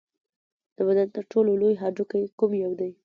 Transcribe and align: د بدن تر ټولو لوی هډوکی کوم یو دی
د 0.75 0.77
بدن 0.87 1.07
تر 1.15 1.23
ټولو 1.31 1.51
لوی 1.61 1.73
هډوکی 1.81 2.23
کوم 2.39 2.51
یو 2.63 2.71
دی 2.79 2.91